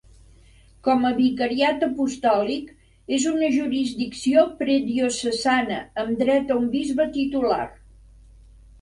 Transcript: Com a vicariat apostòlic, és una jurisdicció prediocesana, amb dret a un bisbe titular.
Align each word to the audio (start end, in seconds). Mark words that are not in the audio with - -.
Com 0.85 1.03
a 1.09 1.11
vicariat 1.19 1.85
apostòlic, 1.87 2.73
és 3.19 3.29
una 3.33 3.51
jurisdicció 3.59 4.49
prediocesana, 4.65 5.81
amb 6.07 6.27
dret 6.27 6.55
a 6.55 6.61
un 6.65 6.69
bisbe 6.77 7.11
titular. 7.23 7.65